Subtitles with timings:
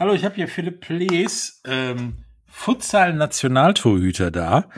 [0.00, 4.70] Hallo, ich habe hier Philipp Plees, ähm, Futsal-Nationaltorhüter da,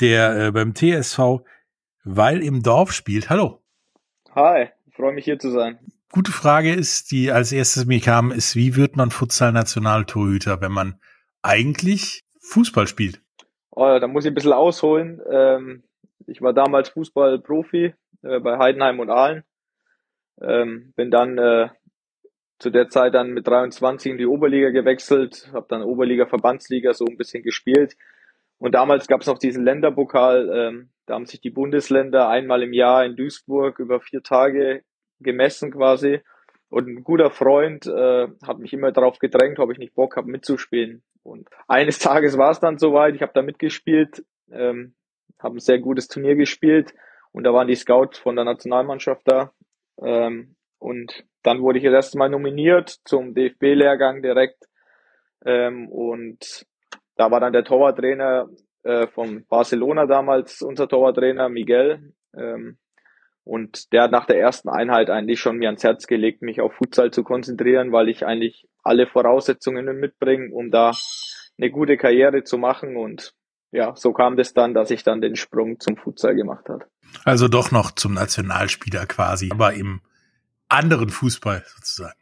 [0.00, 1.40] der äh, beim TSV
[2.04, 3.28] Weil im Dorf spielt.
[3.28, 3.60] Hallo.
[4.36, 5.80] Hi, freue mich hier zu sein.
[6.12, 10.94] Gute Frage ist, die als erstes mir kam, ist, wie wird man Futsal-Nationaltorhüter, wenn man
[11.42, 13.20] eigentlich Fußball spielt?
[13.72, 15.20] Oh, da muss ich ein bisschen ausholen.
[15.28, 15.82] Ähm,
[16.28, 19.42] ich war damals Fußballprofi äh, bei Heidenheim und Aalen.
[20.40, 21.68] Ähm, bin dann äh,
[22.62, 27.04] zu der Zeit dann mit 23 in die Oberliga gewechselt, habe dann Oberliga, Verbandsliga so
[27.04, 27.96] ein bisschen gespielt.
[28.58, 32.72] Und damals gab es noch diesen Länderpokal, ähm, da haben sich die Bundesländer einmal im
[32.72, 34.84] Jahr in Duisburg über vier Tage
[35.18, 36.20] gemessen quasi.
[36.68, 40.30] Und ein guter Freund äh, hat mich immer darauf gedrängt, ob ich nicht Bock habe
[40.30, 41.02] mitzuspielen.
[41.24, 44.94] Und eines Tages war es dann soweit, ich habe da mitgespielt, ähm,
[45.40, 46.94] habe ein sehr gutes Turnier gespielt
[47.32, 49.52] und da waren die Scouts von der Nationalmannschaft da.
[50.00, 54.64] Ähm, und dann wurde ich das erste Mal nominiert zum DFB-Lehrgang direkt.
[55.44, 56.66] Ähm, und
[57.16, 58.48] da war dann der Torwarttrainer
[58.84, 62.12] äh, von Barcelona damals, unser Torwarttrainer Miguel.
[62.36, 62.78] Ähm,
[63.44, 66.74] und der hat nach der ersten Einheit eigentlich schon mir ans Herz gelegt, mich auf
[66.74, 70.92] Futsal zu konzentrieren, weil ich eigentlich alle Voraussetzungen mitbringe, um da
[71.58, 72.96] eine gute Karriere zu machen.
[72.96, 73.34] Und
[73.72, 76.84] ja, so kam das dann, dass ich dann den Sprung zum Futsal gemacht habe.
[77.24, 80.02] Also doch noch zum Nationalspieler quasi, aber im
[80.72, 82.18] anderen Fußball sozusagen.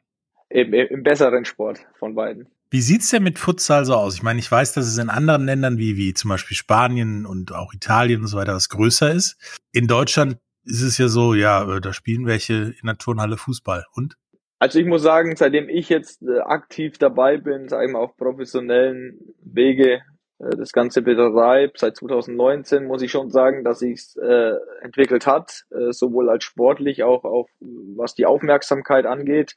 [0.48, 2.48] Im, im besseren Sport von beiden.
[2.72, 4.14] Wie sieht's denn mit Futsal so aus?
[4.14, 7.52] Ich meine, ich weiß, dass es in anderen Ländern wie, wie zum Beispiel Spanien und
[7.52, 9.36] auch Italien und so weiter was größer ist.
[9.72, 13.86] In Deutschland ist es ja so, ja, äh, da spielen welche in der Turnhalle Fußball.
[13.92, 14.16] Und?
[14.60, 18.16] Also ich muss sagen, seitdem ich jetzt äh, aktiv dabei bin, sage ich mal auf
[18.16, 20.02] professionellen Wege
[20.40, 25.92] das Ganze betreibe, seit 2019 muss ich schon sagen, dass sich äh, entwickelt hat, äh,
[25.92, 29.56] sowohl als sportlich auch auf was die Aufmerksamkeit angeht.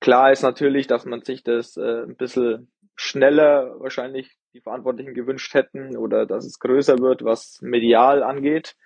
[0.00, 5.52] Klar ist natürlich, dass man sich das äh, ein bisschen schneller wahrscheinlich die Verantwortlichen gewünscht
[5.52, 8.76] hätten oder dass es größer wird, was medial angeht.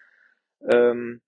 [0.68, 1.20] Ähm,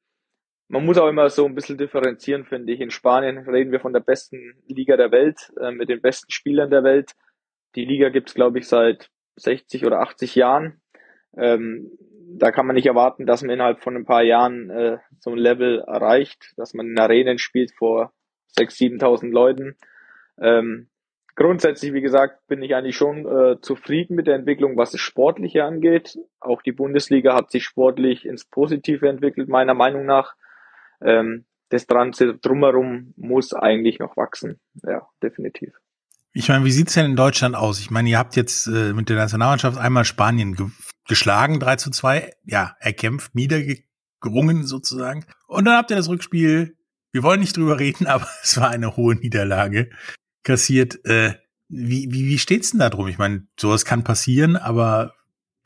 [0.69, 2.81] man muss auch immer so ein bisschen differenzieren, finde ich.
[2.81, 6.71] In Spanien reden wir von der besten Liga der Welt, äh, mit den besten Spielern
[6.71, 7.12] der Welt.
[7.77, 10.80] Die Liga gibt's glaube ich, seit 60 oder 80 Jahren.
[11.36, 11.91] Ähm,
[12.28, 15.38] da kann man nicht erwarten, dass man innerhalb von ein paar Jahren äh, so ein
[15.38, 18.12] Level erreicht, dass man in Arenen spielt vor
[18.58, 19.76] 6.000, 7.000 Leuten.
[20.41, 20.88] Ähm,
[21.34, 25.64] grundsätzlich, wie gesagt, bin ich eigentlich schon äh, zufrieden mit der Entwicklung, was das Sportliche
[25.64, 26.18] angeht.
[26.41, 30.34] Auch die Bundesliga hat sich sportlich ins Positive entwickelt, meiner Meinung nach.
[31.00, 34.60] Ähm, das Ganze drumherum muss eigentlich noch wachsen.
[34.84, 35.74] Ja, definitiv.
[36.36, 37.80] Ich meine, wie sieht's denn in Deutschland aus?
[37.80, 40.66] Ich meine, ihr habt jetzt äh, mit der Nationalmannschaft einmal Spanien ge
[41.08, 45.24] geschlagen, 3 zu 2, ja, erkämpft, niedergerungen sozusagen.
[45.47, 46.76] Und dann habt ihr das Rückspiel,
[47.12, 49.88] wir wollen nicht drüber reden, aber es war eine hohe Niederlage,
[50.42, 51.02] kassiert.
[51.06, 51.36] Äh,
[51.69, 53.08] wie, wie, wie steht's denn da drum?
[53.08, 55.14] Ich meine, sowas kann passieren, aber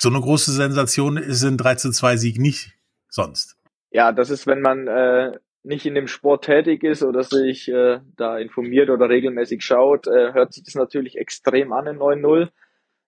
[0.01, 2.75] so eine große Sensation ist ein 3 zu 2 Sieg nicht
[3.09, 3.57] sonst.
[3.91, 5.33] Ja, das ist, wenn man äh,
[5.63, 10.33] nicht in dem Sport tätig ist oder sich äh, da informiert oder regelmäßig schaut, äh,
[10.33, 12.49] hört sich das natürlich extrem an in 9-0.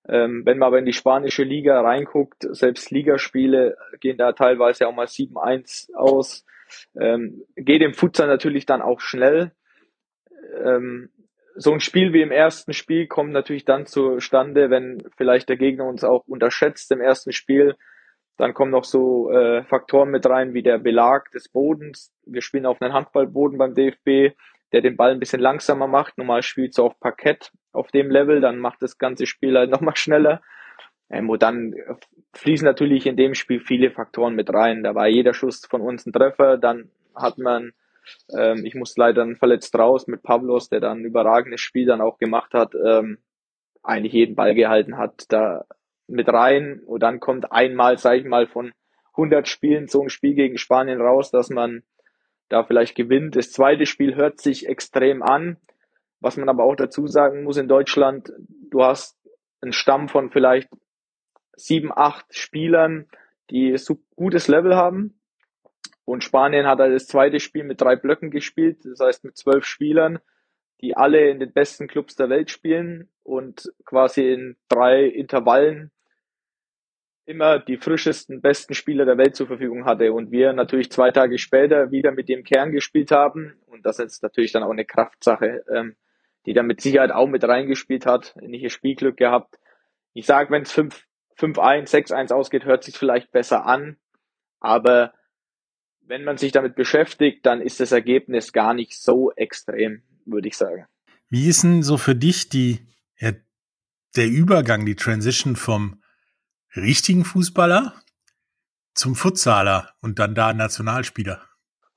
[0.09, 4.95] Ähm, wenn man aber in die spanische Liga reinguckt, selbst Ligaspiele gehen da teilweise auch
[4.95, 6.45] mal 7-1 aus.
[6.99, 9.53] Ähm, geht im Futsal natürlich dann auch schnell.
[10.65, 11.11] Ähm,
[11.55, 15.85] so ein Spiel wie im ersten Spiel kommt natürlich dann zustande, wenn vielleicht der Gegner
[15.85, 17.77] uns auch unterschätzt im ersten Spiel
[18.37, 22.13] dann kommen noch so äh, Faktoren mit rein wie der Belag des Bodens.
[22.25, 24.37] Wir spielen auf einem Handballboden beim DFB,
[24.73, 26.17] der den Ball ein bisschen langsamer macht.
[26.19, 29.97] Normal spielt so auf Parkett auf dem Level, dann macht das ganze Spiel halt nochmal
[29.97, 30.41] schneller.
[31.11, 31.75] Ähm, und dann
[32.35, 34.83] fließen natürlich in dem Spiel viele Faktoren mit rein.
[34.83, 36.57] Da war jeder Schuss von uns ein Treffer.
[36.57, 37.73] Dann hat man,
[38.37, 42.19] ähm, ich musste leider verletzt raus mit Pavlos, der dann ein überragendes Spiel dann auch
[42.19, 43.19] gemacht hat, ähm,
[43.83, 45.27] eigentlich jeden Ball gehalten hat.
[45.29, 45.67] Da
[46.13, 48.73] mit rein und dann kommt einmal, sage ich mal, von
[49.13, 51.83] 100 Spielen so ein Spiel gegen Spanien raus, dass man
[52.49, 53.35] da vielleicht gewinnt.
[53.37, 55.57] Das zweite Spiel hört sich extrem an.
[56.21, 58.33] Was man aber auch dazu sagen muss in Deutschland,
[58.71, 59.19] du hast
[59.61, 60.69] einen Stamm von vielleicht
[61.57, 63.09] sieben, acht Spielern,
[63.51, 65.19] die so gutes Level haben.
[66.05, 69.65] Und Spanien hat halt das zweite Spiel mit drei Blöcken gespielt, das heißt mit zwölf
[69.65, 70.19] Spielern,
[70.81, 75.91] die alle in den besten Clubs der Welt spielen und quasi in drei Intervallen
[77.33, 81.39] immer die frischesten, besten Spieler der Welt zur Verfügung hatte und wir natürlich zwei Tage
[81.39, 85.65] später wieder mit dem Kern gespielt haben und das ist natürlich dann auch eine Kraftsache,
[85.75, 85.97] ähm,
[86.47, 89.59] die da mit Sicherheit auch mit reingespielt hat, nicht ihr Spielglück gehabt.
[90.13, 91.05] Ich sage, wenn es 5,
[91.39, 93.97] 5-1, 6-1 ausgeht, hört sich vielleicht besser an,
[94.61, 95.15] aber
[96.01, 100.57] wenn man sich damit beschäftigt, dann ist das Ergebnis gar nicht so extrem, würde ich
[100.57, 100.87] sagen.
[101.29, 102.87] Wie ist denn so für dich die
[104.17, 106.02] der Übergang, die Transition vom
[106.77, 107.95] richtigen Fußballer
[108.95, 111.41] zum Futsaler und dann da Nationalspieler?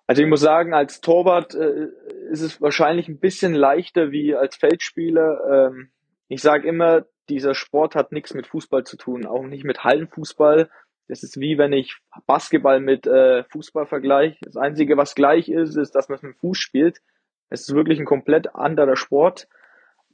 [0.07, 1.87] Also ich muss sagen, als Torwart äh,
[2.29, 5.69] ist es wahrscheinlich ein bisschen leichter wie als Feldspieler.
[5.71, 5.91] Ähm,
[6.27, 10.69] ich sage immer, dieser Sport hat nichts mit Fußball zu tun, auch nicht mit Hallenfußball.
[11.07, 14.37] Das ist wie wenn ich Basketball mit äh, Fußball vergleiche.
[14.41, 17.01] Das Einzige, was gleich ist, ist, dass man es mit dem Fuß spielt.
[17.49, 19.47] Es ist wirklich ein komplett anderer Sport.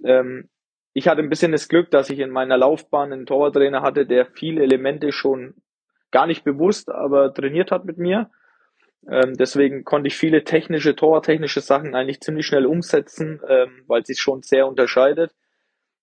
[0.04, 0.50] Ähm,
[0.94, 4.26] ich hatte ein bisschen das Glück, dass ich in meiner Laufbahn einen Torwarttrainer hatte, der
[4.26, 5.56] viele Elemente schon
[6.12, 8.30] gar nicht bewusst, aber trainiert hat mit mir.
[9.10, 14.20] Ähm, deswegen konnte ich viele technische, torwarttechnische Sachen eigentlich ziemlich schnell umsetzen, ähm, weil sich
[14.20, 15.34] schon sehr unterscheidet.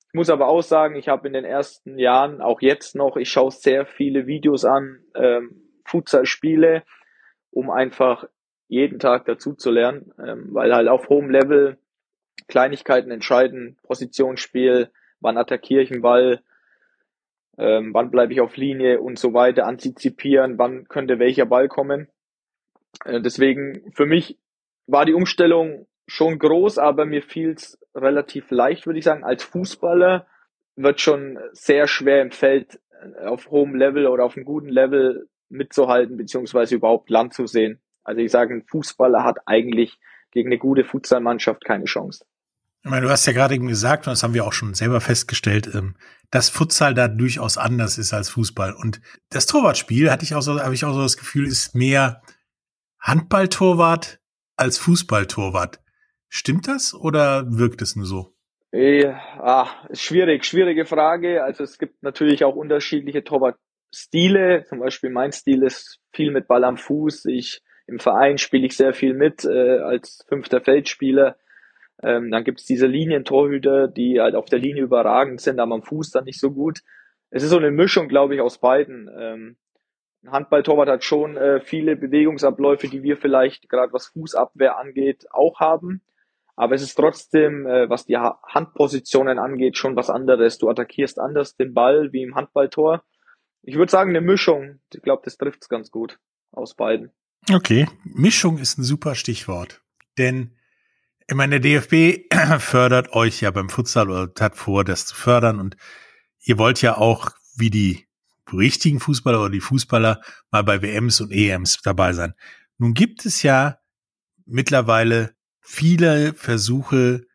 [0.09, 3.31] Ich muss aber auch sagen, ich habe in den ersten Jahren, auch jetzt noch, ich
[3.31, 6.83] schaue sehr viele Videos an, ähm, Futsal-Spiele,
[7.51, 8.25] um einfach
[8.69, 11.79] jeden Tag dazu zu lernen, ähm, weil halt auf hohem Level
[12.49, 14.91] Kleinigkeiten entscheiden, Positionsspiel,
[15.21, 16.43] wann attackiere ich einen Ball,
[17.59, 22.09] ähm, wann bleibe ich auf Linie und so weiter, antizipieren, wann könnte welcher Ball kommen.
[23.05, 24.39] Äh, deswegen für mich
[24.87, 29.25] war die Umstellung schon groß, aber mir fiel es relativ leicht, würde ich sagen.
[29.25, 30.27] Als Fußballer
[30.77, 35.29] wird schon sehr schwer im Feld äh, auf hohem Level oder auf einem guten Level
[35.51, 37.81] mitzuhalten, beziehungsweise überhaupt Land zu sehen.
[38.05, 39.99] Also ich sage, ein Fußballer hat eigentlich
[40.31, 42.25] gegen eine gute Futsalmannschaft keine Chance.
[42.89, 45.03] Ich meine, du hast ja gerade eben gesagt, und das haben wir auch schon selber
[45.03, 45.95] festgestellt, ähm,
[46.31, 48.73] dass Futsal da durchaus anders ist als Fußball.
[48.73, 52.23] Und das Torwartspiel hatte ich auch so, habe ich auch so das Gefühl, ist mehr
[52.99, 54.21] Handballtorwart
[54.57, 55.81] als Fußballtorwart.
[56.31, 58.33] Stimmt das oder wirkt es nur so?
[58.73, 61.45] Ja, ah, schwierig, schwierige Frage.
[61.45, 64.65] Also es gibt natürlich auch unterschiedliche Torwartstile.
[64.67, 67.27] Zum Beispiel mein Stil ist viel mit Ball am Fuß.
[67.27, 71.37] Ich im Verein spiele ich sehr viel mit äh, als fünfter Feldspieler.
[72.03, 75.83] Ähm, dann gibt es diese Linientorhüter, die halt auf der Linie überragend sind, aber am
[75.83, 76.81] Fuß dann nicht so gut.
[77.31, 79.11] Es ist so eine Mischung, glaube ich, aus beiden.
[79.19, 79.57] Ähm,
[80.27, 86.03] Handballtorwart hat schon äh, viele Bewegungsabläufe, die wir vielleicht gerade was Fußabwehr angeht, auch haben.
[86.57, 90.59] Aber es ist trotzdem, äh, was die Handpositionen angeht, schon was anderes.
[90.59, 93.05] Du attackierst anders den Ball wie im Handballtor.
[93.63, 94.81] Ich würde sagen, eine Mischung.
[94.93, 96.19] Ich glaube, das trifft es ganz gut
[96.51, 97.13] aus beiden.
[97.53, 99.83] Okay, Mischung ist ein super Stichwort.
[100.19, 100.58] Denn
[101.29, 105.61] ich meine, der DFB fördert euch ja beim Futsal oder hat vor, das zu fördern.
[105.61, 105.77] Und
[106.41, 108.07] ihr wollt ja auch, wie die
[108.51, 112.33] richtigen Fußballer oder die Fußballer, mal bei WMs und EMs dabei sein.
[112.79, 113.79] Nun gibt es ja
[114.47, 117.27] mittlerweile viele Versuche,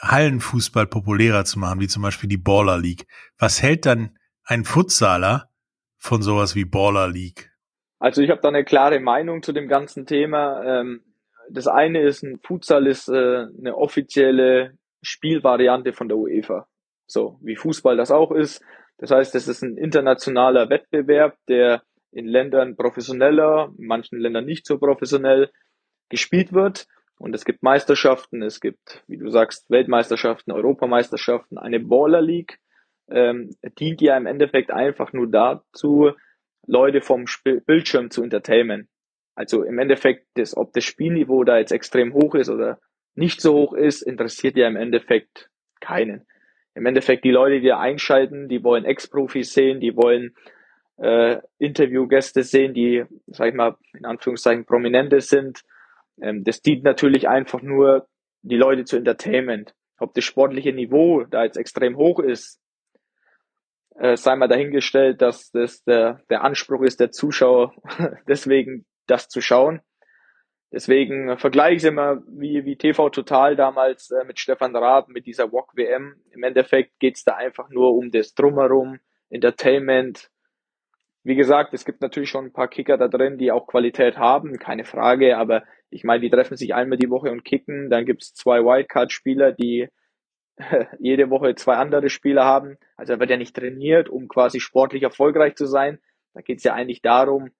[0.00, 3.06] Hallenfußball populärer zu machen, wie zum Beispiel die Baller League.
[3.36, 5.50] Was hält dann ein Futsaler
[5.98, 7.52] von sowas wie Baller League?
[7.98, 10.64] Also ich habe da eine klare Meinung zu dem ganzen Thema.
[10.64, 11.02] Ähm,
[11.52, 16.66] das eine ist, ein Futsal ist äh, eine offizielle Spielvariante von der UEFA.
[17.06, 18.62] So wie Fußball das auch ist.
[18.98, 21.82] Das heißt, es ist ein internationaler Wettbewerb, der
[22.12, 25.50] in Ländern professioneller, in manchen Ländern nicht so professionell
[26.08, 26.86] gespielt wird.
[27.18, 32.58] Und es gibt Meisterschaften, es gibt, wie du sagst, Weltmeisterschaften, Europameisterschaften, eine Baller League,
[33.10, 36.12] ähm, dient ja im Endeffekt einfach nur dazu,
[36.66, 38.88] Leute vom Sp Bildschirm zu entertainen.
[39.34, 42.78] Also im Endeffekt, das, ob das Spielniveau da jetzt extrem hoch ist oder
[43.14, 45.50] nicht so hoch ist, interessiert ja im Endeffekt
[45.80, 46.26] keinen.
[46.74, 50.34] Im Endeffekt die Leute, die da einschalten, die wollen Ex-Profis sehen, die wollen
[50.98, 55.62] äh, Interviewgäste sehen, die, sag ich mal, in Anführungszeichen Prominente sind,
[56.20, 58.06] ähm, das dient natürlich einfach nur,
[58.42, 59.74] die Leute zu Entertainment.
[59.98, 62.58] Ob das sportliche Niveau da jetzt extrem hoch ist,
[63.96, 67.74] äh, sei mal dahingestellt, dass das der, der Anspruch ist der Zuschauer,
[68.28, 69.80] deswegen das zu schauen.
[70.72, 75.26] Deswegen vergleiche ich es immer wie, wie TV Total damals äh, mit Stefan Raab, mit
[75.26, 76.14] dieser Walk WM.
[76.30, 79.00] Im Endeffekt geht's da einfach nur um das Drumherum,
[79.30, 80.30] Entertainment,
[81.22, 84.58] wie gesagt, es gibt natürlich schon ein paar Kicker da drin, die auch Qualität haben,
[84.58, 88.32] keine Frage, aber ich meine, die treffen sich einmal die Woche und kicken, dann gibt's
[88.32, 89.88] zwei Wildcard-Spieler, die
[90.98, 92.78] jede Woche zwei andere Spieler haben.
[92.96, 95.98] Also er wird ja nicht trainiert, um quasi sportlich erfolgreich zu sein.
[96.32, 97.50] Da geht's ja eigentlich darum,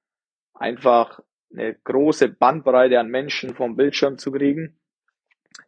[0.54, 1.21] einfach
[1.52, 4.76] eine große Bandbreite an Menschen vom Bildschirm zu kriegen.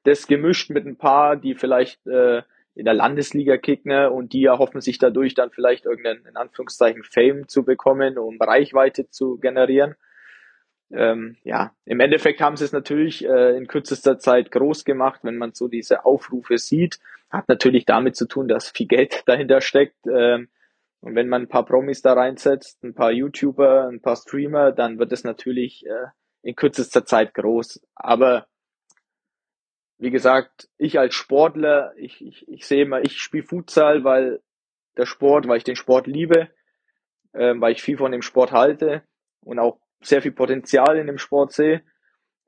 [0.05, 2.43] Das gemischt mit ein paar, die vielleicht äh,
[2.75, 7.47] in der Landesliga kicken und die erhoffen sich dadurch dann vielleicht irgendeinen, in Anführungszeichen, Fame
[7.49, 9.95] zu bekommen, um Reichweite zu generieren.
[10.91, 15.39] Ähm, ja, im Endeffekt haben sie es natürlich äh, in kürzester Zeit groß gemacht, wenn
[15.39, 16.99] man so diese Aufrufe sieht.
[17.31, 20.07] Hat natürlich damit zu tun, dass viel Geld dahinter steckt.
[20.07, 20.49] Ähm,
[21.03, 25.01] und wenn man ein paar Promis da reinsetzt, ein paar YouTuber, ein paar Streamer, dann
[25.01, 26.07] wird es natürlich äh,
[26.43, 27.85] in kürzester Zeit groß.
[27.97, 28.47] Aber
[29.99, 34.43] wie gesagt, ich als Sportler, ich, ich, ich sehe immer, ich spiele Futsal, weil
[34.97, 36.51] der Sport, weil ich den Sport liebe,
[37.35, 39.03] ähm, weil ich viel von dem Sport halte
[39.41, 41.83] und auch sehr viel Potenzial in dem Sport sehe.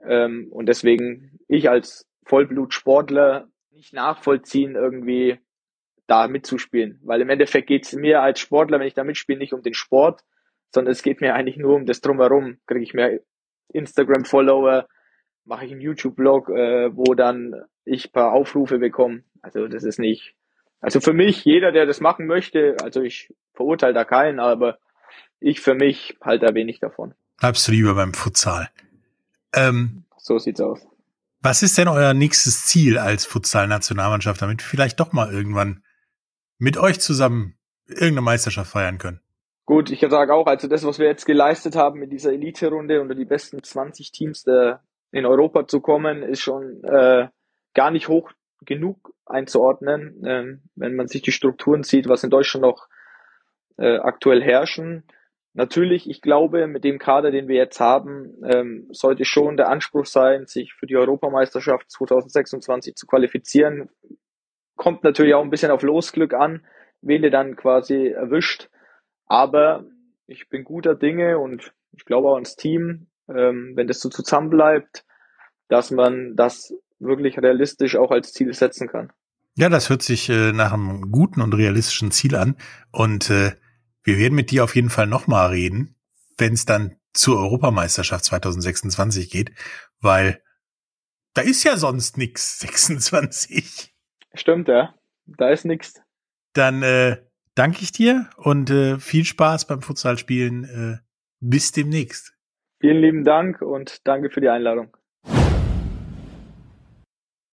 [0.00, 5.40] Ähm, und deswegen ich als Vollblutsportler nicht nachvollziehen, irgendwie
[6.06, 7.00] da mitzuspielen.
[7.02, 9.74] Weil im Endeffekt geht es mir als Sportler, wenn ich da mitspiele, nicht um den
[9.74, 10.22] Sport,
[10.72, 12.58] sondern es geht mir eigentlich nur um das Drumherum.
[12.66, 13.20] Kriege ich mehr
[13.72, 14.88] Instagram-Follower,
[15.44, 19.24] mache ich einen YouTube-Blog, äh, wo dann ich paar Aufrufe bekomme.
[19.42, 20.34] Also das ist nicht,
[20.80, 24.78] also für mich, jeder, der das machen möchte, also ich verurteile da keinen, aber
[25.40, 27.14] ich für mich halte da wenig davon.
[27.38, 28.70] Bleibst du lieber beim Futsal.
[29.54, 30.86] Ähm, so sieht's aus.
[31.40, 35.83] Was ist denn euer nächstes Ziel als Futsal-Nationalmannschaft, damit wir vielleicht doch mal irgendwann
[36.58, 37.56] mit euch zusammen
[37.86, 39.20] irgendeine Meisterschaft feiern können?
[39.66, 43.14] Gut, ich sage auch, also das, was wir jetzt geleistet haben mit dieser Elite-Runde unter
[43.14, 47.28] die besten 20 Teams der, in Europa zu kommen, ist schon äh,
[47.72, 48.30] gar nicht hoch
[48.64, 52.88] genug einzuordnen, ähm, wenn man sich die Strukturen sieht, was in Deutschland noch
[53.78, 55.04] äh, aktuell herrschen.
[55.54, 60.04] Natürlich, ich glaube, mit dem Kader, den wir jetzt haben, ähm, sollte schon der Anspruch
[60.04, 63.88] sein, sich für die Europameisterschaft 2026 zu qualifizieren.
[64.76, 66.66] Kommt natürlich auch ein bisschen auf Losglück an,
[67.00, 68.68] wen ihr dann quasi erwischt.
[69.26, 69.84] Aber
[70.26, 75.04] ich bin guter Dinge und ich glaube auch ans Team, ähm, wenn das so zusammenbleibt,
[75.68, 79.12] dass man das wirklich realistisch auch als Ziel setzen kann.
[79.56, 82.56] Ja, das hört sich äh, nach einem guten und realistischen Ziel an.
[82.90, 83.52] Und äh,
[84.02, 85.94] wir werden mit dir auf jeden Fall nochmal reden,
[86.36, 89.52] wenn es dann zur Europameisterschaft 2026 geht,
[90.00, 90.42] weil
[91.34, 93.93] da ist ja sonst nix 26.
[94.34, 94.94] Stimmt, ja.
[95.26, 96.02] Da ist nix.
[96.52, 97.16] Dann äh,
[97.54, 100.64] danke ich dir und äh, viel Spaß beim Futsalspielen.
[100.64, 101.04] Äh,
[101.40, 102.34] bis demnächst.
[102.80, 104.96] Vielen lieben Dank und danke für die Einladung.